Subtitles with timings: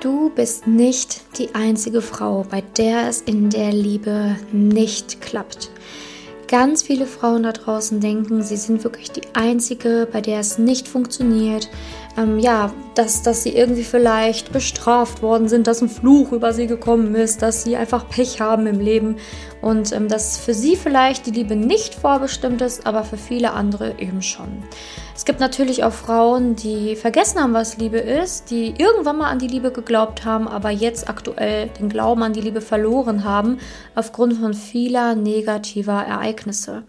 [0.00, 5.70] Du bist nicht die einzige Frau, bei der es in der Liebe nicht klappt.
[6.48, 10.88] Ganz viele Frauen da draußen denken, sie sind wirklich die einzige, bei der es nicht
[10.88, 11.68] funktioniert.
[12.16, 16.66] Ähm, ja, dass, dass sie irgendwie vielleicht bestraft worden sind, dass ein Fluch über sie
[16.66, 19.16] gekommen ist, dass sie einfach Pech haben im Leben
[19.62, 23.94] und ähm, dass für sie vielleicht die Liebe nicht vorbestimmt ist, aber für viele andere
[23.98, 24.64] eben schon.
[25.16, 29.38] Es gibt natürlich auch Frauen, die vergessen haben, was Liebe ist, die irgendwann mal an
[29.38, 33.58] die Liebe geglaubt haben, aber jetzt aktuell den Glauben an die Liebe verloren haben
[33.94, 36.84] aufgrund von vieler negativer Ereignisse.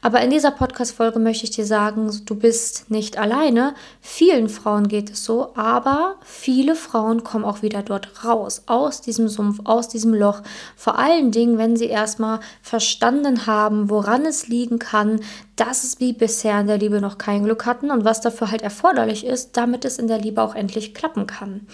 [0.00, 3.74] Aber in dieser Podcast-Folge möchte ich dir sagen, du bist nicht alleine.
[4.00, 9.28] Vielen Frauen geht es so, aber viele Frauen kommen auch wieder dort raus, aus diesem
[9.28, 10.42] Sumpf, aus diesem Loch.
[10.76, 15.20] Vor allen Dingen, wenn sie erstmal verstanden haben, woran es liegen kann,
[15.56, 18.62] dass es wie bisher in der Liebe noch kein Glück hatten und was dafür halt
[18.62, 21.66] erforderlich ist, damit es in der Liebe auch endlich klappen kann.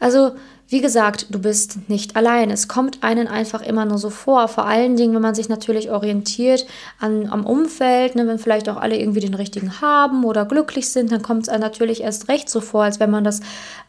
[0.00, 0.32] Also
[0.72, 2.50] wie gesagt, du bist nicht allein.
[2.50, 4.48] Es kommt einen einfach immer nur so vor.
[4.48, 6.66] Vor allen Dingen, wenn man sich natürlich orientiert
[6.98, 11.12] an, am Umfeld, ne, wenn vielleicht auch alle irgendwie den richtigen haben oder glücklich sind,
[11.12, 13.40] dann kommt es einem natürlich erst recht so vor, als wenn man das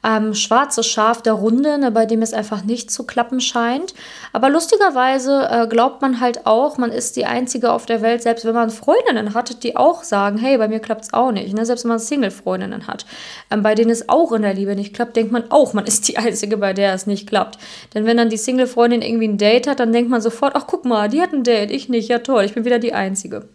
[0.03, 3.93] ähm, schwarze Schaf der Runde, ne, bei dem es einfach nicht zu klappen scheint.
[4.33, 8.43] Aber lustigerweise äh, glaubt man halt auch, man ist die Einzige auf der Welt, selbst
[8.43, 11.55] wenn man Freundinnen hat, die auch sagen, hey, bei mir klappt es auch nicht.
[11.55, 11.65] Ne?
[11.65, 13.05] Selbst wenn man Single-Freundinnen hat,
[13.51, 16.09] ähm, bei denen es auch in der Liebe nicht klappt, denkt man auch, man ist
[16.09, 17.57] die Einzige, bei der es nicht klappt.
[17.93, 20.85] Denn wenn dann die Single-Freundin irgendwie ein Date hat, dann denkt man sofort, ach guck
[20.85, 23.47] mal, die hat ein Date, ich nicht, ja toll, ich bin wieder die Einzige.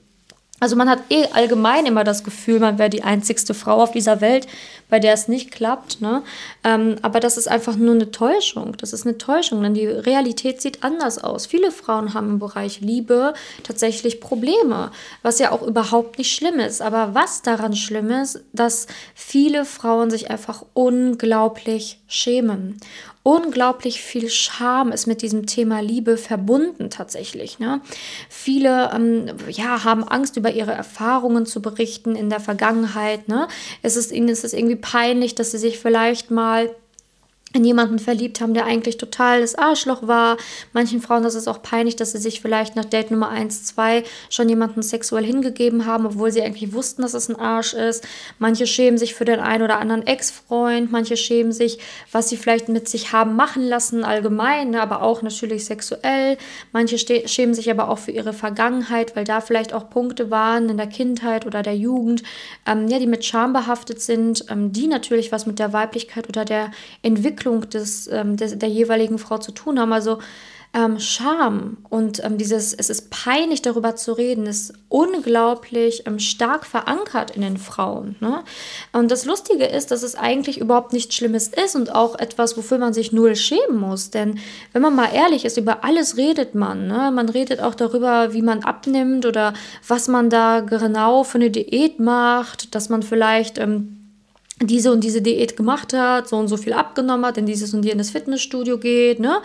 [0.61, 4.20] Also man hat eh allgemein immer das Gefühl, man wäre die einzigste Frau auf dieser
[4.20, 4.48] Welt,
[4.89, 6.00] bei der es nicht klappt.
[6.00, 6.22] Ne?
[6.64, 8.77] Ähm, aber das ist einfach nur eine Täuschung.
[8.78, 11.46] Das ist eine Täuschung, denn die Realität sieht anders aus.
[11.46, 14.91] Viele Frauen haben im Bereich Liebe tatsächlich Probleme,
[15.22, 16.83] was ja auch überhaupt nicht schlimm ist.
[16.83, 22.81] Aber was daran schlimm ist, dass viele Frauen sich einfach unglaublich schämen
[23.28, 27.59] unglaublich viel Scham ist mit diesem Thema Liebe verbunden tatsächlich.
[27.59, 27.83] Ne?
[28.31, 33.29] Viele ähm, ja, haben Angst, über ihre Erfahrungen zu berichten in der Vergangenheit.
[33.29, 33.46] Ne?
[33.83, 36.74] Es ist ihnen ist es irgendwie peinlich, dass sie sich vielleicht mal
[37.55, 40.36] in jemanden verliebt haben, der eigentlich total das Arschloch war.
[40.75, 44.05] Manchen Frauen ist es auch peinlich, dass sie sich vielleicht nach Date Nummer 1, 2
[44.29, 48.07] schon jemanden sexuell hingegeben haben, obwohl sie eigentlich wussten, dass es ein Arsch ist.
[48.39, 51.79] Manche schämen sich für den einen oder anderen Ex-Freund, manche schämen sich,
[52.13, 56.37] was sie vielleicht mit sich haben machen lassen, allgemein, ne, aber auch natürlich sexuell.
[56.73, 60.77] Manche schämen sich aber auch für ihre Vergangenheit, weil da vielleicht auch Punkte waren in
[60.77, 62.23] der Kindheit oder der Jugend,
[62.67, 66.45] ähm, ja, die mit Scham behaftet sind, ähm, die natürlich was mit der Weiblichkeit oder
[66.45, 69.93] der Entwicklung Entwicklung des, ähm, des, der jeweiligen Frau zu tun haben.
[69.93, 70.19] Also
[70.75, 76.67] ähm, Scham und ähm, dieses, es ist peinlich darüber zu reden, ist unglaublich ähm, stark
[76.67, 78.17] verankert in den Frauen.
[78.21, 78.43] Ne?
[78.93, 82.77] Und das Lustige ist, dass es eigentlich überhaupt nichts Schlimmes ist und auch etwas, wofür
[82.77, 84.11] man sich null schämen muss.
[84.11, 84.41] Denn
[84.75, 86.87] wenn man mal ehrlich ist, über alles redet man.
[86.87, 87.13] Ne?
[87.15, 89.55] Man redet auch darüber, wie man abnimmt oder
[89.87, 93.98] was man da genau für eine Diät macht, dass man vielleicht ähm,
[94.61, 97.85] diese und diese Diät gemacht hat, so und so viel abgenommen hat, in dieses und
[97.85, 99.20] jenes Fitnessstudio geht.
[99.20, 99.41] Ne?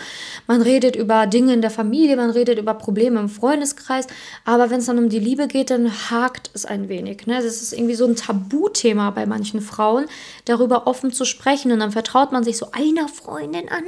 [0.47, 4.07] Man redet über Dinge in der Familie, man redet über Probleme im Freundeskreis,
[4.46, 7.28] aber wenn es dann um die Liebe geht, dann hakt es ein wenig.
[7.28, 7.35] Ne?
[7.35, 10.06] Das ist irgendwie so ein Tabuthema bei manchen Frauen,
[10.46, 13.84] darüber offen zu sprechen und dann vertraut man sich so einer Freundin an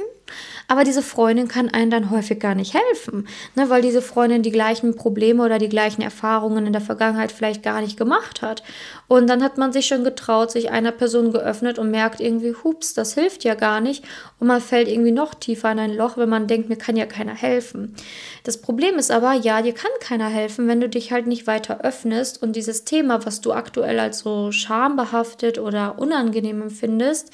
[0.68, 4.50] aber diese Freundin kann einem dann häufig gar nicht helfen, ne, weil diese Freundin die
[4.50, 8.62] gleichen Probleme oder die gleichen Erfahrungen in der Vergangenheit vielleicht gar nicht gemacht hat.
[9.08, 12.94] Und dann hat man sich schon getraut, sich einer Person geöffnet und merkt irgendwie, hups,
[12.94, 14.04] das hilft ja gar nicht.
[14.40, 17.06] Und man fällt irgendwie noch tiefer in ein Loch, wenn man denkt, mir kann ja
[17.06, 17.94] keiner helfen.
[18.42, 21.80] Das Problem ist aber, ja, dir kann keiner helfen, wenn du dich halt nicht weiter
[21.82, 27.30] öffnest und dieses Thema, was du aktuell als so schambehaftet oder unangenehm empfindest,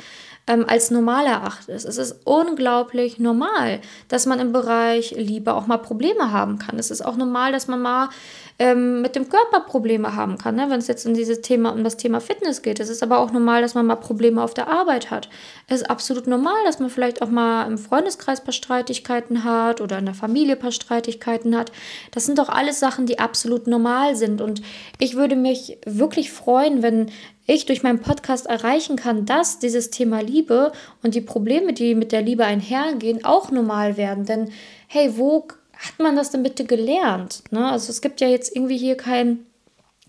[0.46, 1.84] ähm, als normal erachtet.
[1.84, 6.78] Es ist unglaublich normal, dass man im Bereich Liebe auch mal Probleme haben kann.
[6.78, 8.08] Es ist auch normal, dass man mal
[8.58, 10.66] ähm, mit dem Körper Probleme haben kann, ne?
[10.68, 12.80] wenn es jetzt um dieses Thema, um das Thema Fitness geht.
[12.80, 15.28] Es ist aber auch normal, dass man mal Probleme auf der Arbeit hat.
[15.68, 19.80] Es ist absolut normal, dass man vielleicht auch mal im Freundeskreis ein paar Streitigkeiten hat
[19.80, 21.72] oder in der Familie ein paar Streitigkeiten hat.
[22.10, 24.40] Das sind doch alles Sachen, die absolut normal sind.
[24.40, 24.62] Und
[24.98, 27.10] ich würde mich wirklich freuen, wenn
[27.46, 30.72] ich durch meinen Podcast erreichen kann, dass dieses Thema Liebe
[31.02, 34.24] und die Probleme, die mit der Liebe einhergehen, auch normal werden.
[34.24, 34.50] Denn
[34.86, 37.42] hey, wo hat man das denn bitte gelernt?
[37.50, 37.70] Ne?
[37.70, 39.46] Also es gibt ja jetzt irgendwie hier kein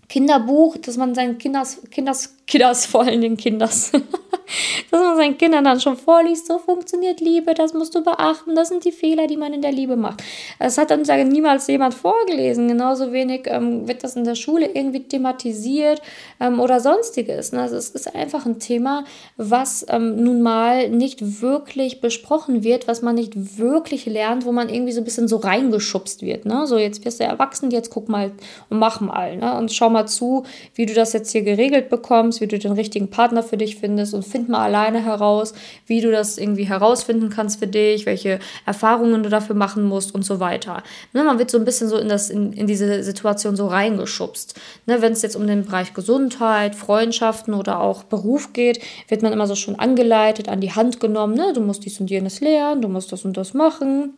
[0.08, 3.92] Kinderbuch, dass man seinen Kinders, Kinders Kinders, vor allen Dingen Kinders.
[4.90, 8.68] dass man seinen Kindern dann schon vorliest, so funktioniert Liebe, das musst du beachten, das
[8.68, 10.22] sind die Fehler, die man in der Liebe macht.
[10.58, 14.70] Das hat uns ja niemals jemand vorgelesen, genauso wenig ähm, wird das in der Schule
[14.72, 16.02] irgendwie thematisiert
[16.40, 17.52] ähm, oder sonstiges.
[17.52, 17.62] Ne?
[17.62, 19.04] Also es ist einfach ein Thema,
[19.36, 24.68] was ähm, nun mal nicht wirklich besprochen wird, was man nicht wirklich lernt, wo man
[24.68, 26.44] irgendwie so ein bisschen so reingeschubst wird.
[26.44, 26.66] Ne?
[26.66, 28.32] So, jetzt wirst du erwachsen, jetzt guck mal
[28.70, 29.56] und mach mal ne?
[29.56, 30.44] und schau mal zu,
[30.74, 34.14] wie du das jetzt hier geregelt bekommst, wie du den richtigen Partner für dich findest
[34.14, 35.54] und find mal alleine heraus,
[35.86, 40.24] wie du das irgendwie herausfinden kannst für dich, welche Erfahrungen du dafür machen musst und
[40.24, 40.82] so weiter.
[41.12, 44.54] Ne, man wird so ein bisschen so in, das, in, in diese Situation so reingeschubst.
[44.86, 49.32] Ne, Wenn es jetzt um den Bereich Gesundheit, Freundschaften oder auch Beruf geht, wird man
[49.32, 51.34] immer so schon angeleitet, an die Hand genommen.
[51.34, 51.52] Ne?
[51.54, 54.14] Du musst dies und jenes lernen, du musst das und das machen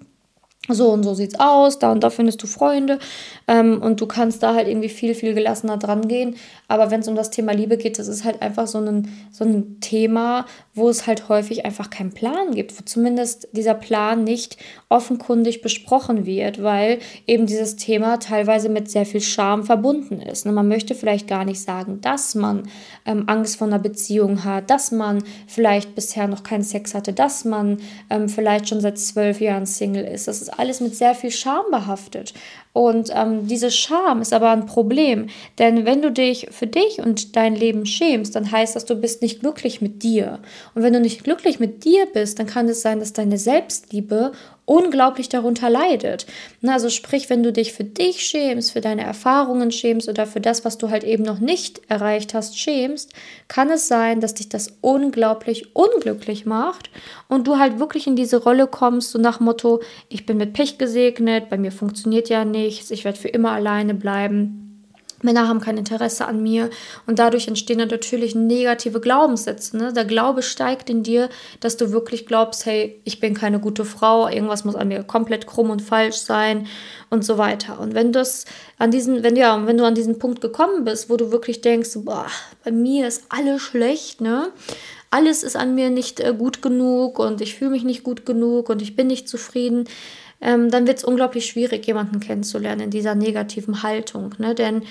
[0.68, 2.98] so und so sieht's aus, da und da findest du Freunde
[3.48, 6.36] ähm, und du kannst da halt irgendwie viel, viel gelassener dran gehen.
[6.68, 9.44] Aber wenn es um das Thema Liebe geht, das ist halt einfach so ein, so
[9.44, 14.56] ein Thema, wo es halt häufig einfach keinen Plan gibt, wo zumindest dieser Plan nicht
[14.88, 20.44] offenkundig besprochen wird, weil eben dieses Thema teilweise mit sehr viel Scham verbunden ist.
[20.44, 20.52] Ne?
[20.52, 22.68] Man möchte vielleicht gar nicht sagen, dass man
[23.04, 27.44] ähm, Angst vor einer Beziehung hat, dass man vielleicht bisher noch keinen Sex hatte, dass
[27.44, 27.78] man
[28.10, 30.26] ähm, vielleicht schon seit zwölf Jahren Single ist.
[30.26, 32.34] Das ist alles mit sehr viel Scham behaftet.
[32.76, 35.28] Und ähm, diese Scham ist aber ein Problem,
[35.58, 39.22] denn wenn du dich für dich und dein Leben schämst, dann heißt das, du bist
[39.22, 40.40] nicht glücklich mit dir.
[40.74, 44.32] Und wenn du nicht glücklich mit dir bist, dann kann es sein, dass deine Selbstliebe
[44.66, 46.26] unglaublich darunter leidet.
[46.66, 50.64] Also sprich, wenn du dich für dich schämst, für deine Erfahrungen schämst oder für das,
[50.64, 53.12] was du halt eben noch nicht erreicht hast, schämst,
[53.46, 56.90] kann es sein, dass dich das unglaublich unglücklich macht
[57.28, 60.76] und du halt wirklich in diese Rolle kommst, so nach Motto, ich bin mit Pech
[60.76, 64.62] gesegnet, bei mir funktioniert ja nichts, ich werde für immer alleine bleiben.
[65.22, 66.68] Männer haben kein Interesse an mir
[67.06, 69.76] und dadurch entstehen dann natürlich negative Glaubenssätze.
[69.76, 69.92] Ne?
[69.94, 71.30] Der Glaube steigt in dir,
[71.60, 75.46] dass du wirklich glaubst, hey, ich bin keine gute Frau, irgendwas muss an mir komplett
[75.46, 76.66] krumm und falsch sein
[77.08, 77.80] und so weiter.
[77.80, 78.44] Und wenn das
[78.78, 81.90] an diesen, wenn ja, wenn du an diesen Punkt gekommen bist, wo du wirklich denkst,
[82.04, 82.26] boah,
[82.62, 84.48] bei mir ist alles schlecht, ne?
[85.08, 88.68] Alles ist an mir nicht äh, gut genug und ich fühle mich nicht gut genug
[88.68, 89.84] und ich bin nicht zufrieden
[90.46, 94.32] ähm, dann wird es unglaublich schwierig, jemanden kennenzulernen in dieser negativen Haltung.
[94.38, 94.54] Ne?
[94.54, 94.82] Denn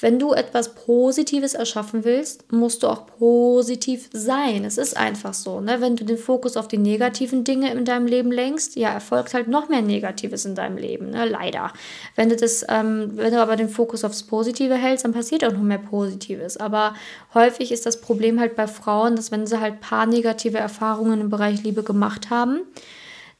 [0.00, 4.64] wenn du etwas Positives erschaffen willst, musst du auch positiv sein.
[4.64, 5.60] Es ist einfach so.
[5.60, 5.80] Ne?
[5.80, 9.46] Wenn du den Fokus auf die negativen Dinge in deinem Leben lenkst, ja, erfolgt halt
[9.46, 11.10] noch mehr Negatives in deinem Leben.
[11.10, 11.26] Ne?
[11.26, 11.72] Leider.
[12.16, 15.52] Wenn du, das, ähm, wenn du aber den Fokus aufs Positive hältst, dann passiert auch
[15.52, 16.56] noch mehr Positives.
[16.56, 16.94] Aber
[17.34, 21.30] häufig ist das Problem halt bei Frauen, dass wenn sie halt paar negative Erfahrungen im
[21.30, 22.62] Bereich Liebe gemacht haben,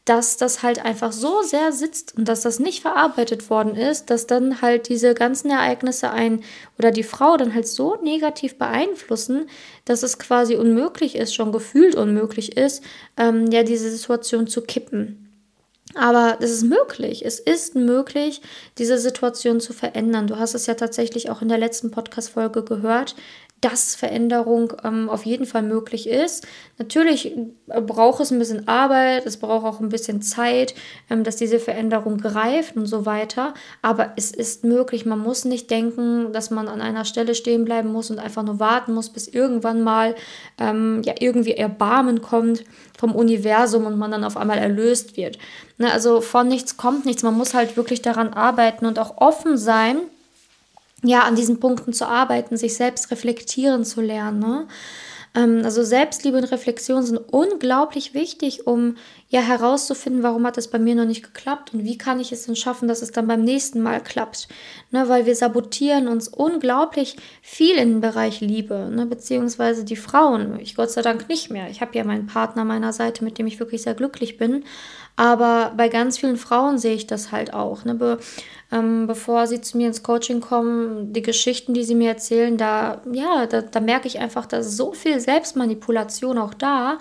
[0.04, 4.26] dass das halt einfach so sehr sitzt und dass das nicht verarbeitet worden ist, dass
[4.26, 6.44] dann halt diese ganzen Ereignisse ein
[6.78, 9.48] oder die Frau dann halt so negativ beeinflussen,
[9.86, 12.84] dass es quasi unmöglich ist, schon gefühlt unmöglich ist,
[13.16, 15.24] ähm, ja, diese Situation zu kippen.
[15.94, 17.24] Aber es ist möglich.
[17.24, 18.42] Es ist möglich,
[18.78, 20.26] diese Situation zu verändern.
[20.26, 23.14] Du hast es ja tatsächlich auch in der letzten Podcast-Folge gehört
[23.64, 26.46] dass Veränderung ähm, auf jeden Fall möglich ist.
[26.76, 27.34] Natürlich
[27.68, 30.74] äh, braucht es ein bisschen Arbeit, es braucht auch ein bisschen Zeit,
[31.08, 33.54] ähm, dass diese Veränderung greift und so weiter.
[33.80, 35.06] Aber es ist möglich.
[35.06, 38.60] Man muss nicht denken, dass man an einer Stelle stehen bleiben muss und einfach nur
[38.60, 40.14] warten muss, bis irgendwann mal
[40.58, 42.64] ähm, ja irgendwie Erbarmen kommt
[42.98, 45.38] vom Universum und man dann auf einmal erlöst wird.
[45.78, 47.22] Ne, also von nichts kommt nichts.
[47.22, 50.00] Man muss halt wirklich daran arbeiten und auch offen sein
[51.04, 54.38] ja, an diesen Punkten zu arbeiten, sich selbst reflektieren zu lernen.
[54.40, 54.66] Ne?
[55.34, 58.96] Ähm, also Selbstliebe und Reflexion sind unglaublich wichtig, um
[59.28, 62.46] ja herauszufinden, warum hat es bei mir noch nicht geklappt und wie kann ich es
[62.46, 64.48] denn schaffen, dass es dann beim nächsten Mal klappt.
[64.90, 70.60] Ne, weil wir sabotieren uns unglaublich viel den Bereich Liebe, ne, beziehungsweise die Frauen.
[70.60, 71.68] Ich Gott sei Dank nicht mehr.
[71.68, 74.64] Ich habe ja meinen Partner meiner Seite, mit dem ich wirklich sehr glücklich bin.
[75.16, 77.84] Aber bei ganz vielen Frauen sehe ich das halt auch.
[77.84, 78.18] Ne?
[78.74, 83.02] Ähm, bevor sie zu mir ins Coaching kommen, die Geschichten, die sie mir erzählen, da,
[83.12, 86.98] ja, da, da merke ich einfach, da ist so viel Selbstmanipulation auch da,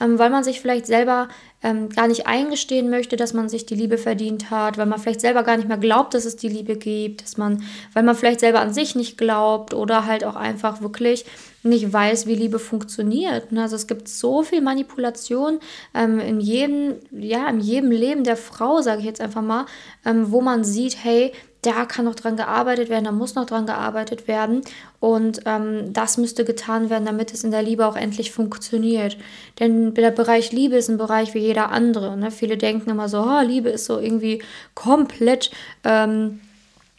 [0.00, 1.28] ähm, weil man sich vielleicht selber
[1.66, 5.20] ähm, gar nicht eingestehen möchte, dass man sich die Liebe verdient hat, weil man vielleicht
[5.20, 8.38] selber gar nicht mehr glaubt, dass es die Liebe gibt, dass man, weil man vielleicht
[8.38, 11.24] selber an sich nicht glaubt oder halt auch einfach wirklich
[11.64, 13.50] nicht weiß, wie Liebe funktioniert.
[13.50, 13.62] Ne?
[13.62, 15.58] Also es gibt so viel Manipulation
[15.92, 19.66] ähm, in jedem, ja, in jedem Leben der Frau, sage ich jetzt einfach mal,
[20.04, 21.32] ähm, wo man sieht, hey,
[21.66, 24.62] da kann noch dran gearbeitet werden, da muss noch dran gearbeitet werden.
[25.00, 29.16] Und ähm, das müsste getan werden, damit es in der Liebe auch endlich funktioniert.
[29.58, 32.16] Denn der Bereich Liebe ist ein Bereich wie jeder andere.
[32.16, 32.30] Ne?
[32.30, 34.42] Viele denken immer so, oh, Liebe ist so irgendwie
[34.74, 35.50] komplett.
[35.82, 36.40] Ähm,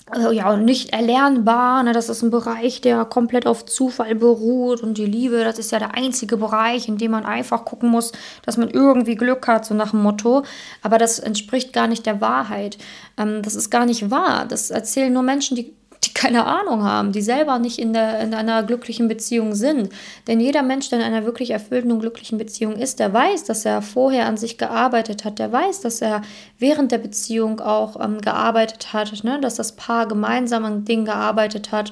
[0.09, 1.83] also ja, nicht erlernbar.
[1.83, 1.91] Ne?
[1.91, 4.81] Das ist ein Bereich, der komplett auf Zufall beruht.
[4.81, 8.13] Und die Liebe, das ist ja der einzige Bereich, in dem man einfach gucken muss,
[8.45, 10.43] dass man irgendwie Glück hat, so nach dem Motto.
[10.81, 12.77] Aber das entspricht gar nicht der Wahrheit.
[13.17, 14.45] Ähm, das ist gar nicht wahr.
[14.45, 15.73] Das erzählen nur Menschen, die
[16.03, 19.89] die keine Ahnung haben, die selber nicht in, der, in einer glücklichen Beziehung sind.
[20.27, 23.65] Denn jeder Mensch, der in einer wirklich erfüllten und glücklichen Beziehung ist, der weiß, dass
[23.65, 26.21] er vorher an sich gearbeitet hat, der weiß, dass er
[26.59, 29.39] während der Beziehung auch ähm, gearbeitet hat, ne?
[29.41, 31.91] dass das Paar gemeinsam an Dingen gearbeitet hat.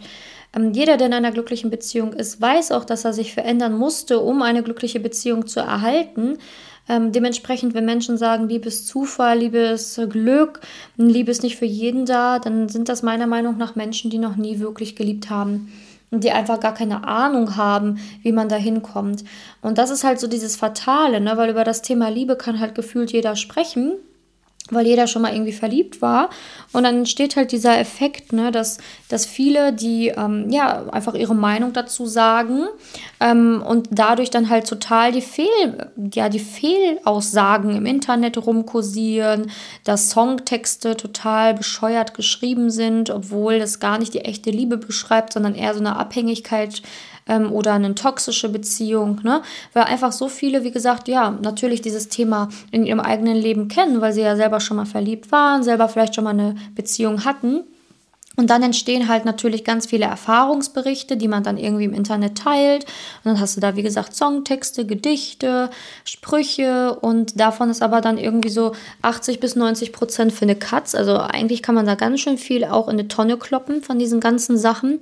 [0.56, 4.20] Ähm, jeder, der in einer glücklichen Beziehung ist, weiß auch, dass er sich verändern musste,
[4.20, 6.38] um eine glückliche Beziehung zu erhalten.
[6.88, 10.62] Ähm, dementsprechend, wenn Menschen sagen, Liebe ist Zufall, Liebe ist Glück,
[10.98, 14.36] Liebe ist nicht für jeden da, dann sind das meiner Meinung nach Menschen, die noch
[14.36, 15.72] nie wirklich geliebt haben
[16.12, 19.24] und die einfach gar keine Ahnung haben, wie man da hinkommt.
[19.62, 21.36] Und das ist halt so dieses Fatale, ne?
[21.38, 23.94] weil über das Thema Liebe kann halt gefühlt jeder sprechen
[24.72, 26.30] weil jeder schon mal irgendwie verliebt war.
[26.72, 28.80] Und dann entsteht halt dieser Effekt, ne, dass,
[29.10, 32.66] dass viele, die ähm, ja einfach ihre Meinung dazu sagen
[33.20, 39.52] ähm, und dadurch dann halt total die Fehl, ja, die Fehlaussagen im Internet rumkursieren,
[39.84, 45.54] dass Songtexte total bescheuert geschrieben sind, obwohl das gar nicht die echte Liebe beschreibt, sondern
[45.54, 46.82] eher so eine Abhängigkeit
[47.28, 49.42] ähm, oder eine toxische Beziehung, ne?
[49.74, 54.02] Weil einfach so viele, wie gesagt, ja, natürlich dieses Thema in ihrem eigenen Leben kennen,
[54.02, 57.64] weil sie ja selber schon mal verliebt waren, selber vielleicht schon mal eine Beziehung hatten.
[58.38, 62.84] Und dann entstehen halt natürlich ganz viele Erfahrungsberichte, die man dann irgendwie im Internet teilt.
[62.84, 65.70] Und dann hast du da, wie gesagt, Songtexte, Gedichte,
[66.04, 70.96] Sprüche und davon ist aber dann irgendwie so 80 bis 90 Prozent für eine Katz.
[70.96, 74.20] Also eigentlich kann man da ganz schön viel auch in eine Tonne kloppen von diesen
[74.20, 75.00] ganzen Sachen.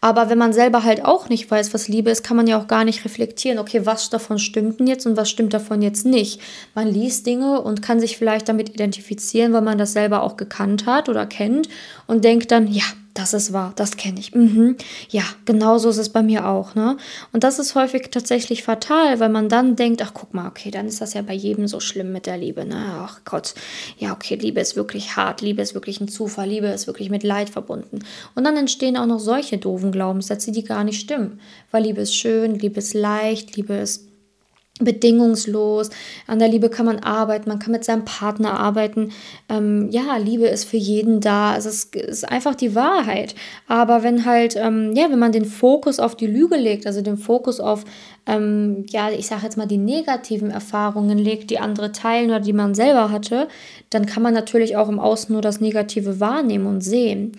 [0.00, 2.68] Aber wenn man selber halt auch nicht weiß, was Liebe ist, kann man ja auch
[2.68, 6.40] gar nicht reflektieren, okay, was davon stimmt denn jetzt und was stimmt davon jetzt nicht.
[6.74, 10.86] Man liest Dinge und kann sich vielleicht damit identifizieren, weil man das selber auch gekannt
[10.86, 11.68] hat oder kennt
[12.06, 12.84] und denkt dann, ja,
[13.18, 14.32] das ist wahr, das kenne ich.
[14.32, 14.76] Mhm.
[15.10, 16.76] Ja, genau so ist es bei mir auch.
[16.76, 16.96] Ne?
[17.32, 20.86] Und das ist häufig tatsächlich fatal, weil man dann denkt, ach guck mal, okay, dann
[20.86, 22.64] ist das ja bei jedem so schlimm mit der Liebe.
[22.64, 22.76] Ne?
[22.76, 23.54] Ach Gott,
[23.98, 27.24] ja, okay, Liebe ist wirklich hart, Liebe ist wirklich ein Zufall, Liebe ist wirklich mit
[27.24, 27.98] Leid verbunden.
[28.36, 31.40] Und dann entstehen auch noch solche doofen Glaubenssätze, die gar nicht stimmen.
[31.72, 34.07] Weil Liebe ist schön, Liebe ist leicht, Liebe ist
[34.78, 35.90] bedingungslos.
[36.26, 39.10] An der Liebe kann man arbeiten, man kann mit seinem Partner arbeiten.
[39.48, 41.52] Ähm, ja, Liebe ist für jeden da.
[41.52, 43.34] Also es ist einfach die Wahrheit.
[43.66, 47.16] Aber wenn halt, ähm, ja, wenn man den Fokus auf die Lüge legt, also den
[47.16, 47.84] Fokus auf,
[48.26, 52.52] ähm, ja, ich sage jetzt mal die negativen Erfahrungen legt, die andere teilen oder die
[52.52, 53.48] man selber hatte,
[53.90, 57.32] dann kann man natürlich auch im Außen nur das Negative wahrnehmen und sehen.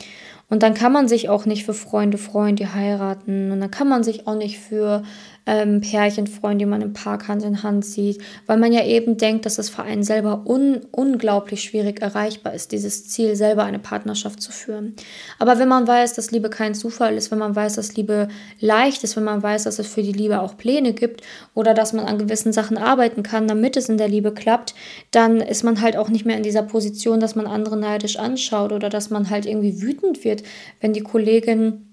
[0.49, 3.51] Und dann kann man sich auch nicht für Freunde freuen, die heiraten.
[3.51, 5.03] Und dann kann man sich auch nicht für
[5.49, 9.17] ähm, Pärchen freuen, die man im Park Hand in Hand sieht, weil man ja eben
[9.17, 14.43] denkt, dass für einen selber un unglaublich schwierig erreichbar ist, dieses Ziel, selber eine Partnerschaft
[14.43, 14.95] zu führen.
[15.39, 18.27] Aber wenn man weiß, dass Liebe kein Zufall ist, wenn man weiß, dass Liebe
[18.59, 21.21] leicht ist, wenn man weiß, dass es für die Liebe auch Pläne gibt
[21.55, 24.75] oder dass man an gewissen Sachen arbeiten kann, damit es in der Liebe klappt,
[25.09, 28.71] dann ist man halt auch nicht mehr in dieser Position, dass man andere neidisch anschaut
[28.71, 30.43] oder dass man halt irgendwie wütend wird,
[30.79, 31.85] wenn die Kollegin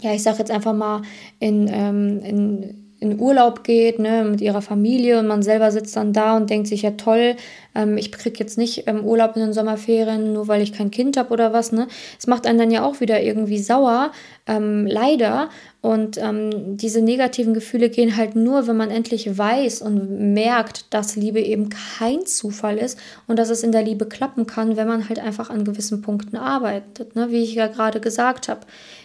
[0.00, 1.00] ja, ich sag jetzt einfach mal,
[1.38, 6.14] in, ähm, in in Urlaub geht, ne, mit ihrer Familie und man selber sitzt dann
[6.14, 7.36] da und denkt sich, ja toll,
[7.74, 11.18] ähm, ich kriege jetzt nicht ähm, Urlaub in den Sommerferien, nur weil ich kein Kind
[11.18, 11.88] habe oder was, ne.
[12.18, 14.12] Es macht einen dann ja auch wieder irgendwie sauer,
[14.46, 15.50] ähm, leider.
[15.82, 21.16] Und ähm, diese negativen Gefühle gehen halt nur, wenn man endlich weiß und merkt, dass
[21.16, 25.08] Liebe eben kein Zufall ist und dass es in der Liebe klappen kann, wenn man
[25.08, 28.60] halt einfach an gewissen Punkten arbeitet, ne, wie ich ja gerade gesagt habe.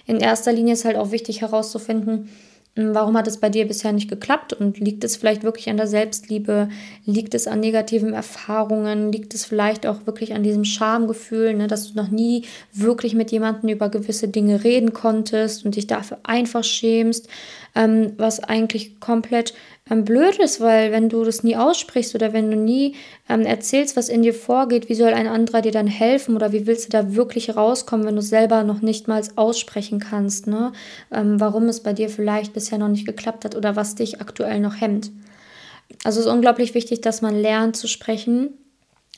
[0.07, 2.29] In erster Linie ist halt auch wichtig herauszufinden,
[2.75, 4.53] warum hat es bei dir bisher nicht geklappt?
[4.53, 6.69] Und liegt es vielleicht wirklich an der Selbstliebe?
[7.05, 9.11] Liegt es an negativen Erfahrungen?
[9.11, 13.31] Liegt es vielleicht auch wirklich an diesem Schamgefühl, ne, dass du noch nie wirklich mit
[13.31, 17.27] jemandem über gewisse Dinge reden konntest und dich dafür einfach schämst?
[17.75, 19.53] Ähm, was eigentlich komplett
[19.91, 22.95] ähm, blöd ist, weil wenn du das nie aussprichst oder wenn du nie
[23.29, 26.65] ähm, erzählst, was in dir vorgeht, wie soll ein anderer dir dann helfen oder wie
[26.65, 30.71] willst du da wirklich rauskommen, wenn du selber noch nicht mal aussprechen kannst, ne?
[31.11, 34.61] Ähm, warum es bei dir vielleicht bisher noch nicht geklappt hat oder was dich aktuell
[34.61, 35.11] noch hemmt.
[36.03, 38.51] Also es ist unglaublich wichtig, dass man lernt zu sprechen,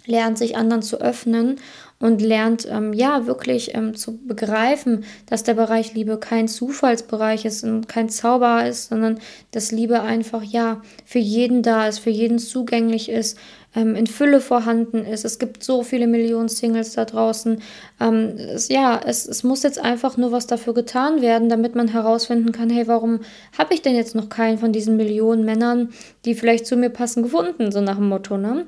[0.06, 1.58] lernt sich anderen zu öffnen
[2.00, 7.64] und lernt ähm, ja wirklich ähm, zu begreifen, dass der Bereich Liebe kein Zufallsbereich ist
[7.64, 9.20] und kein Zauber ist, sondern
[9.52, 13.38] dass Liebe einfach ja für jeden da ist, für jeden zugänglich ist,
[13.74, 15.24] ähm, in Fülle vorhanden ist.
[15.24, 17.62] Es gibt so viele Millionen Singles da draußen.
[18.02, 21.88] Ähm, es, ja, es, es muss jetzt einfach nur was dafür getan werden, damit man
[21.88, 23.22] herausfinden kann, hey, warum
[23.58, 25.94] habe ich denn jetzt noch keinen von diesen Millionen Männern,
[26.26, 28.66] die vielleicht zu mir passen, gefunden, so nach dem Motto, ne?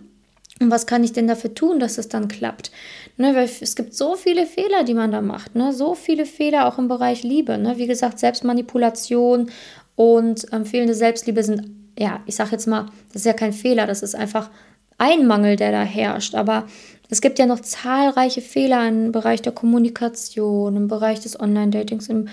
[0.62, 2.72] Und was kann ich denn dafür tun, dass es dann klappt?
[3.18, 5.56] Ne, weil es gibt so viele Fehler, die man da macht.
[5.56, 5.74] Ne?
[5.74, 7.58] So viele Fehler auch im Bereich Liebe.
[7.58, 7.78] Ne?
[7.78, 9.52] Wie gesagt, Selbstmanipulation
[9.96, 13.86] und ähm, fehlende Selbstliebe sind, ja, ich sage jetzt mal, das ist ja kein Fehler,
[13.86, 14.50] das ist einfach
[14.98, 16.36] ein Mangel, der da herrscht.
[16.36, 16.68] Aber
[17.10, 22.30] es gibt ja noch zahlreiche Fehler im Bereich der Kommunikation, im Bereich des Online-Datings, im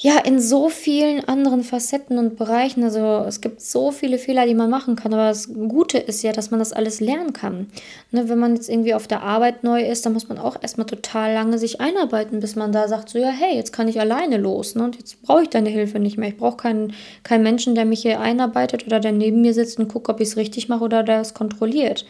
[0.00, 2.84] ja, in so vielen anderen Facetten und Bereichen.
[2.84, 5.12] Also es gibt so viele Fehler, die man machen kann.
[5.12, 7.66] Aber das Gute ist ja, dass man das alles lernen kann.
[8.12, 10.86] Ne, wenn man jetzt irgendwie auf der Arbeit neu ist, dann muss man auch erstmal
[10.86, 14.36] total lange sich einarbeiten, bis man da sagt, so ja, hey, jetzt kann ich alleine
[14.36, 14.76] los.
[14.76, 14.84] Ne?
[14.84, 16.28] Und jetzt brauche ich deine Hilfe nicht mehr.
[16.28, 16.92] Ich brauche keinen,
[17.24, 20.28] keinen Menschen, der mich hier einarbeitet oder der neben mir sitzt und guckt, ob ich
[20.28, 22.06] es richtig mache oder der es kontrolliert.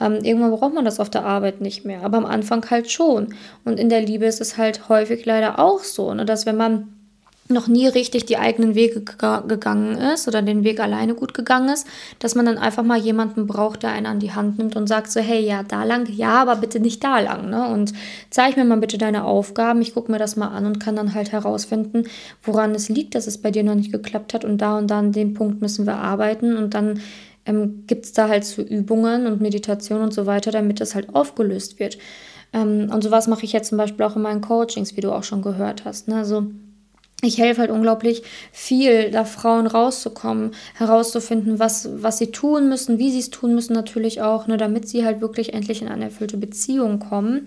[0.00, 3.34] Ähm, irgendwann braucht man das auf der Arbeit nicht mehr, aber am Anfang halt schon.
[3.66, 6.95] Und in der Liebe ist es halt häufig leider auch so, ne, dass wenn man
[7.48, 11.86] noch nie richtig die eigenen Wege gegangen ist oder den Weg alleine gut gegangen ist,
[12.18, 15.10] dass man dann einfach mal jemanden braucht, der einen an die Hand nimmt und sagt
[15.10, 17.68] so, hey, ja, da lang, ja, aber bitte nicht da lang, ne?
[17.68, 17.92] Und
[18.30, 21.14] zeig mir mal bitte deine Aufgaben, ich gucke mir das mal an und kann dann
[21.14, 22.04] halt herausfinden,
[22.42, 24.98] woran es liegt, dass es bei dir noch nicht geklappt hat und da und da
[24.98, 27.00] an dem Punkt müssen wir arbeiten und dann
[27.44, 31.14] ähm, gibt es da halt so Übungen und Meditation und so weiter, damit das halt
[31.14, 31.96] aufgelöst wird.
[32.52, 35.22] Ähm, und sowas mache ich jetzt zum Beispiel auch in meinen Coachings, wie du auch
[35.22, 36.16] schon gehört hast, ne?
[36.16, 36.46] Also
[37.22, 43.10] ich helfe halt unglaublich viel, da Frauen rauszukommen, herauszufinden, was, was sie tun müssen, wie
[43.10, 46.36] sie es tun müssen natürlich auch, ne, damit sie halt wirklich endlich in eine erfüllte
[46.36, 47.46] Beziehung kommen.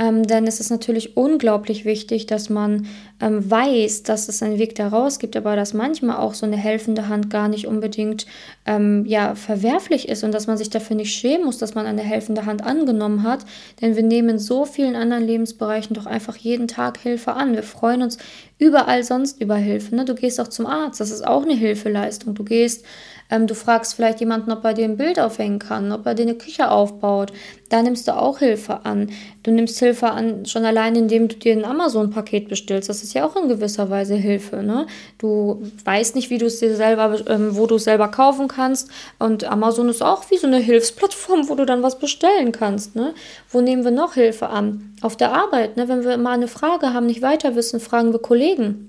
[0.00, 2.86] Ähm, denn es ist natürlich unglaublich wichtig, dass man
[3.20, 7.08] ähm, weiß, dass es einen Weg daraus gibt, aber dass manchmal auch so eine helfende
[7.08, 8.26] Hand gar nicht unbedingt
[8.64, 12.02] ähm, ja, verwerflich ist und dass man sich dafür nicht schämen muss, dass man eine
[12.02, 13.40] helfende Hand angenommen hat.
[13.80, 17.54] Denn wir nehmen in so vielen anderen Lebensbereichen doch einfach jeden Tag Hilfe an.
[17.54, 18.18] Wir freuen uns
[18.58, 19.94] überall sonst über Hilfe.
[19.94, 20.04] Ne?
[20.04, 22.34] Du gehst auch zum Arzt, das ist auch eine Hilfeleistung.
[22.34, 22.84] Du gehst
[23.30, 26.22] ähm, du fragst vielleicht jemanden, ob er dir ein Bild aufhängen kann, ob er dir
[26.22, 27.32] eine Küche aufbaut.
[27.68, 29.10] Da nimmst du auch Hilfe an.
[29.42, 32.88] Du nimmst Hilfe an, schon allein, indem du dir ein Amazon-Paket bestellst.
[32.88, 34.62] Das ist ja auch in gewisser Weise Hilfe.
[34.62, 34.86] Ne?
[35.18, 38.90] Du weißt nicht, wie du es dir selber, ähm, wo du es selber kaufen kannst.
[39.18, 42.96] Und Amazon ist auch wie so eine Hilfsplattform, wo du dann was bestellen kannst.
[42.96, 43.14] Ne?
[43.50, 44.94] Wo nehmen wir noch Hilfe an?
[45.00, 45.76] Auf der Arbeit.
[45.76, 45.88] Ne?
[45.88, 48.87] Wenn wir mal eine Frage haben, nicht weiter wissen, fragen wir Kollegen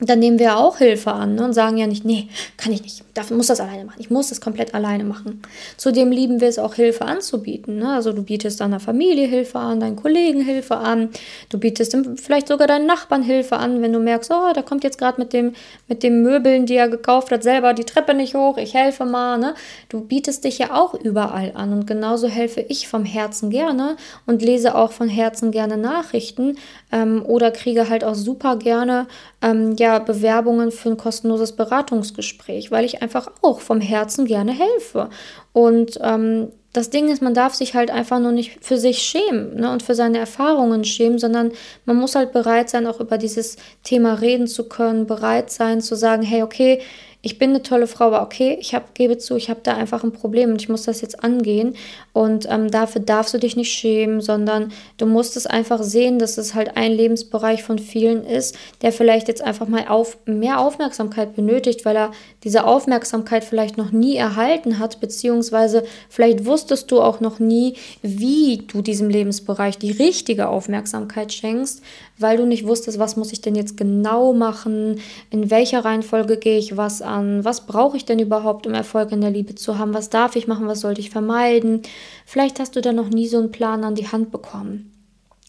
[0.00, 3.02] dann nehmen wir auch Hilfe an ne, und sagen ja nicht, nee, kann ich nicht,
[3.14, 5.40] dafür muss das alleine machen, ich muss das komplett alleine machen.
[5.78, 7.76] Zudem lieben wir es auch, Hilfe anzubieten.
[7.76, 7.94] Ne?
[7.94, 11.10] Also du bietest deiner Familie Hilfe an, deinen Kollegen Hilfe an,
[11.48, 14.98] du bietest vielleicht sogar deinen Nachbarn Hilfe an, wenn du merkst, oh, da kommt jetzt
[14.98, 15.54] gerade mit dem,
[15.88, 19.38] mit dem Möbeln, die er gekauft hat, selber die Treppe nicht hoch, ich helfe mal.
[19.38, 19.54] Ne?
[19.88, 24.42] Du bietest dich ja auch überall an und genauso helfe ich vom Herzen gerne und
[24.42, 26.58] lese auch von Herzen gerne Nachrichten
[26.92, 29.06] ähm, oder kriege halt auch super gerne
[29.46, 35.10] ähm, ja, Bewerbungen für ein kostenloses Beratungsgespräch, weil ich einfach auch vom Herzen gerne helfe.
[35.52, 39.56] Und ähm, das Ding ist, man darf sich halt einfach nur nicht für sich schämen
[39.60, 41.52] ne, und für seine Erfahrungen schämen, sondern
[41.86, 45.94] man muss halt bereit sein, auch über dieses Thema reden zu können, bereit sein zu
[45.94, 46.82] sagen, hey, okay,
[47.26, 50.04] ich bin eine tolle Frau, aber okay, ich hab, gebe zu, ich habe da einfach
[50.04, 51.74] ein Problem und ich muss das jetzt angehen.
[52.12, 56.38] Und ähm, dafür darfst du dich nicht schämen, sondern du musst es einfach sehen, dass
[56.38, 61.34] es halt ein Lebensbereich von vielen ist, der vielleicht jetzt einfach mal auf, mehr Aufmerksamkeit
[61.34, 62.12] benötigt, weil er
[62.44, 68.62] diese Aufmerksamkeit vielleicht noch nie erhalten hat, beziehungsweise vielleicht wusstest du auch noch nie, wie
[68.68, 71.82] du diesem Lebensbereich die richtige Aufmerksamkeit schenkst,
[72.18, 75.00] weil du nicht wusstest, was muss ich denn jetzt genau machen,
[75.30, 79.20] in welcher Reihenfolge gehe ich was an, was brauche ich denn überhaupt, um Erfolg in
[79.20, 81.82] der Liebe zu haben, was darf ich machen, was sollte ich vermeiden.
[82.24, 84.92] Vielleicht hast du da noch nie so einen Plan an die Hand bekommen.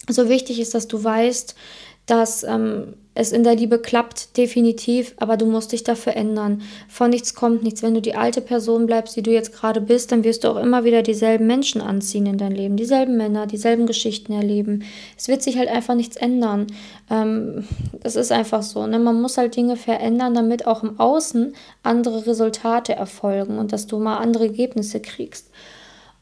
[0.08, 1.54] So wichtig ist, dass du weißt,
[2.08, 6.62] dass ähm, es in der Liebe klappt, definitiv, aber du musst dich dafür ändern.
[6.88, 7.82] Von nichts kommt nichts.
[7.82, 10.56] Wenn du die alte Person bleibst, die du jetzt gerade bist, dann wirst du auch
[10.56, 14.84] immer wieder dieselben Menschen anziehen in dein Leben, dieselben Männer, dieselben Geschichten erleben.
[15.16, 16.68] Es wird sich halt einfach nichts ändern.
[17.10, 17.64] Ähm,
[18.00, 18.86] das ist einfach so.
[18.86, 19.00] Ne?
[19.00, 23.98] Man muss halt Dinge verändern, damit auch im Außen andere Resultate erfolgen und dass du
[23.98, 25.50] mal andere Ergebnisse kriegst.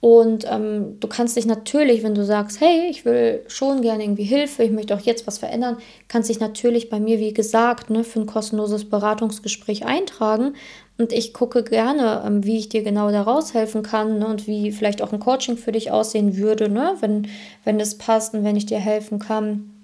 [0.01, 4.25] Und ähm, du kannst dich natürlich, wenn du sagst, hey, ich will schon gerne irgendwie
[4.25, 5.79] Hilfe, ich möchte auch jetzt was verändern,
[6.09, 10.55] kannst dich natürlich bei mir, wie gesagt, ne, für ein kostenloses Beratungsgespräch eintragen.
[10.99, 14.71] Und ich gucke gerne, ähm, wie ich dir genau da raushelfen kann ne, und wie
[14.71, 17.29] vielleicht auch ein Coaching für dich aussehen würde, ne, wenn,
[17.65, 19.76] wenn das passt und wenn ich dir helfen kann.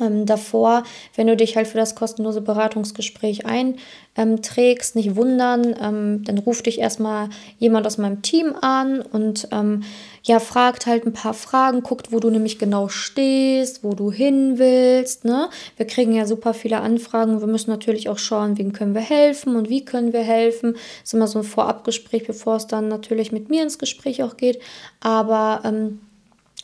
[0.00, 6.38] Ähm, davor, wenn du dich halt für das kostenlose Beratungsgespräch einträgst, nicht wundern, ähm, dann
[6.38, 9.82] ruft dich erstmal jemand aus meinem Team an und ähm,
[10.22, 14.58] ja, fragt halt ein paar Fragen, guckt, wo du nämlich genau stehst, wo du hin
[14.58, 15.24] willst.
[15.24, 15.48] Ne?
[15.76, 17.40] Wir kriegen ja super viele Anfragen.
[17.40, 20.74] Wir müssen natürlich auch schauen, wem können wir helfen und wie können wir helfen.
[20.74, 24.36] Das ist immer so ein Vorabgespräch, bevor es dann natürlich mit mir ins Gespräch auch
[24.36, 24.60] geht.
[25.00, 26.00] Aber ähm,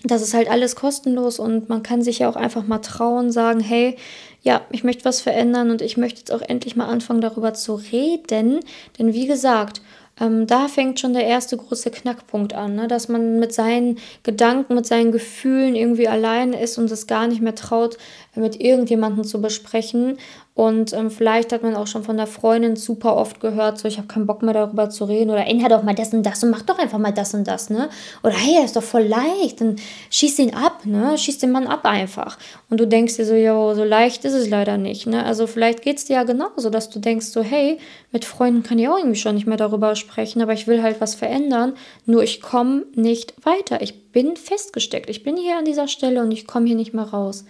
[0.05, 3.61] das ist halt alles kostenlos und man kann sich ja auch einfach mal trauen, sagen,
[3.61, 3.97] hey,
[4.43, 7.75] ja, ich möchte was verändern und ich möchte jetzt auch endlich mal anfangen, darüber zu
[7.75, 8.61] reden.
[8.99, 9.81] Denn wie gesagt,
[10.21, 12.89] ähm, da fängt schon der erste große Knackpunkt an, ne?
[12.89, 17.43] dass man mit seinen Gedanken, mit seinen Gefühlen irgendwie allein ist und es gar nicht
[17.43, 17.99] mehr traut,
[18.35, 20.19] mit irgendjemandem zu besprechen.
[20.57, 23.99] Und ähm, vielleicht hat man auch schon von der Freundin super oft gehört, so ich
[23.99, 26.49] habe keinen Bock mehr darüber zu reden oder ändert doch mal das und das und
[26.49, 27.91] mach doch einfach mal das und das, ne?
[28.23, 29.77] Oder hey, ist doch voll leicht, dann
[30.09, 31.19] schieß ihn ab, ne?
[31.19, 32.39] Schieß den Mann ab einfach.
[32.71, 35.27] Und du denkst dir so, jo, so leicht ist es leider nicht, ne?
[35.27, 37.77] Also vielleicht geht es dir ja genauso, dass du denkst so, hey,
[38.11, 41.03] mit Freunden kann ich auch irgendwie schon nicht mehr darüber sprechen, aber ich will halt
[41.03, 41.75] was verändern,
[42.07, 43.83] nur ich komme nicht weiter.
[43.83, 45.11] Ich bin festgesteckt.
[45.11, 47.45] Ich bin hier an dieser Stelle und ich komme hier nicht mehr raus.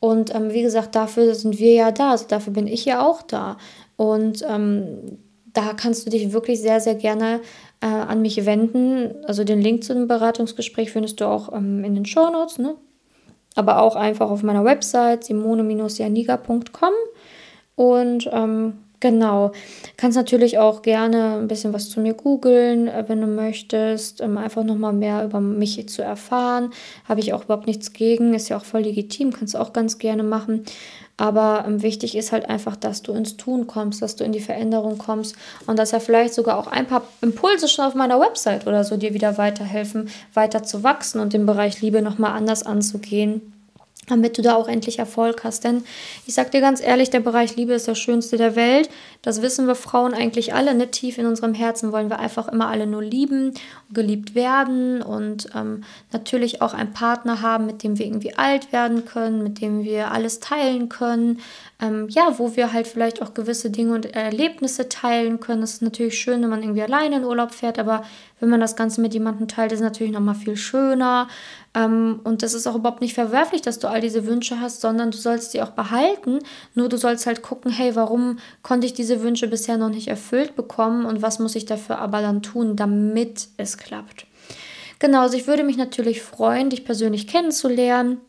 [0.00, 3.22] Und ähm, wie gesagt, dafür sind wir ja da, also dafür bin ich ja auch
[3.22, 3.56] da.
[3.96, 5.18] Und ähm,
[5.52, 7.40] da kannst du dich wirklich sehr, sehr gerne
[7.80, 9.24] äh, an mich wenden.
[9.24, 12.74] Also den Link zu dem Beratungsgespräch findest du auch ähm, in den Show Notes, ne?
[13.54, 16.92] aber auch einfach auf meiner Website simone-janiga.com.
[17.74, 19.52] Und ähm, Genau.
[19.98, 24.38] Kannst natürlich auch gerne ein bisschen was zu mir googeln, äh, wenn du möchtest, um
[24.38, 26.70] einfach nochmal mehr über mich zu erfahren.
[27.06, 29.98] Habe ich auch überhaupt nichts gegen, ist ja auch voll legitim, kannst du auch ganz
[29.98, 30.64] gerne machen.
[31.18, 34.40] Aber ähm, wichtig ist halt einfach, dass du ins Tun kommst, dass du in die
[34.40, 38.66] Veränderung kommst und dass ja vielleicht sogar auch ein paar Impulse schon auf meiner Website
[38.66, 43.52] oder so dir wieder weiterhelfen, weiter zu wachsen und den Bereich Liebe nochmal anders anzugehen
[44.06, 45.64] damit du da auch endlich Erfolg hast.
[45.64, 45.84] Denn
[46.26, 48.88] ich sag dir ganz ehrlich, der Bereich Liebe ist der schönste der Welt.
[49.22, 50.74] Das wissen wir Frauen eigentlich alle.
[50.74, 53.52] Nicht tief in unserem Herzen wollen wir einfach immer alle nur lieben,
[53.92, 59.04] geliebt werden und ähm, natürlich auch einen Partner haben, mit dem wir irgendwie alt werden
[59.04, 61.40] können, mit dem wir alles teilen können.
[61.80, 65.60] Ähm, ja, wo wir halt vielleicht auch gewisse Dinge und Erlebnisse teilen können.
[65.60, 68.02] Das ist natürlich schön, wenn man irgendwie alleine in Urlaub fährt, aber
[68.40, 71.28] wenn man das Ganze mit jemandem teilt, ist es natürlich nochmal viel schöner.
[71.76, 75.10] Ähm, und das ist auch überhaupt nicht verwerflich, dass du all diese Wünsche hast, sondern
[75.10, 76.38] du sollst sie auch behalten.
[76.74, 80.56] Nur du sollst halt gucken, hey, warum konnte ich diese Wünsche bisher noch nicht erfüllt
[80.56, 84.26] bekommen und was muss ich dafür aber dann tun, damit es klappt.
[84.98, 88.22] Genau, also ich würde mich natürlich freuen, dich persönlich kennenzulernen.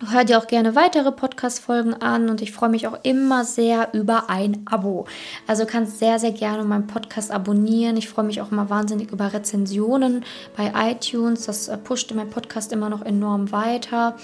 [0.00, 4.28] Hör dir auch gerne weitere Podcast-Folgen an und ich freue mich auch immer sehr über
[4.28, 5.06] ein Abo.
[5.46, 7.96] Also kannst sehr, sehr gerne meinen Podcast abonnieren.
[7.96, 10.24] Ich freue mich auch immer wahnsinnig über Rezensionen
[10.56, 11.46] bei iTunes.
[11.46, 14.16] Das äh, pusht meinen Podcast immer noch enorm weiter.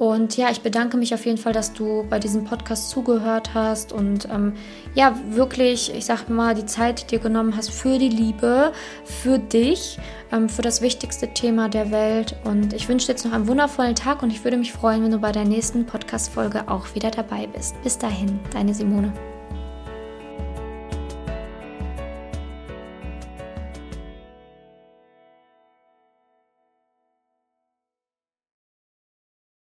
[0.00, 3.92] Und ja, ich bedanke mich auf jeden Fall, dass du bei diesem Podcast zugehört hast
[3.92, 4.54] und ähm,
[4.94, 8.72] ja, wirklich, ich sag mal, die Zeit dir genommen hast für die Liebe,
[9.04, 9.98] für dich,
[10.32, 12.34] ähm, für das wichtigste Thema der Welt.
[12.44, 15.10] Und ich wünsche dir jetzt noch einen wundervollen Tag und ich würde mich freuen, wenn
[15.10, 17.74] du bei der nächsten Podcast-Folge auch wieder dabei bist.
[17.82, 19.12] Bis dahin, deine Simone.